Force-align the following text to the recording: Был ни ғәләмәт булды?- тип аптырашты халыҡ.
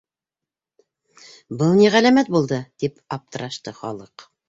Был 1.61 1.77
ни 1.81 1.91
ғәләмәт 1.99 2.35
булды?- 2.39 2.63
тип 2.85 3.01
аптырашты 3.19 3.79
халыҡ. 3.83 4.31